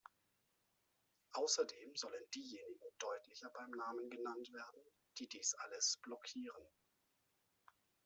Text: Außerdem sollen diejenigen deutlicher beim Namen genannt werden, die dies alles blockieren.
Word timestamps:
Außerdem 1.33 1.95
sollen 1.95 2.23
diejenigen 2.33 2.89
deutlicher 2.97 3.51
beim 3.53 3.69
Namen 3.69 4.09
genannt 4.09 4.51
werden, 4.51 4.81
die 5.19 5.27
dies 5.29 5.53
alles 5.53 5.99
blockieren. 6.01 6.65